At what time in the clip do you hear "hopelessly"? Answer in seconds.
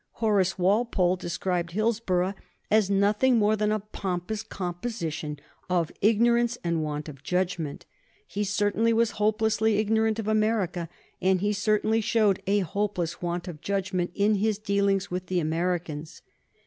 9.21-9.77